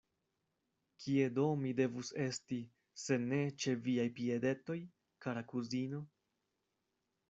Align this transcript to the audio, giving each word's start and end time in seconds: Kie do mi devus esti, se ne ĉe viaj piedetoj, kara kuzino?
Kie 1.03 1.27
do 1.35 1.43
mi 1.65 1.73
devus 1.81 2.09
esti, 2.25 2.59
se 3.03 3.19
ne 3.29 3.41
ĉe 3.61 3.77
viaj 3.87 4.09
piedetoj, 4.19 4.81
kara 5.27 5.49
kuzino? 5.55 6.07